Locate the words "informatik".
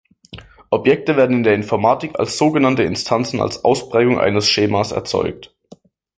1.53-2.19